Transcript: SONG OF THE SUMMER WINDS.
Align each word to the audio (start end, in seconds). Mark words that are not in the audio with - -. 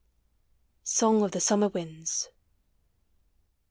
SONG 0.83 1.21
OF 1.21 1.29
THE 1.29 1.39
SUMMER 1.39 1.67
WINDS. 1.67 2.29